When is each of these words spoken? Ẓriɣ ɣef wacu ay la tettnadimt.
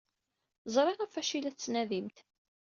Ẓriɣ 0.73 0.97
ɣef 0.99 1.13
wacu 1.17 1.33
ay 1.35 1.39
la 1.41 1.51
tettnadimt. 1.53 2.17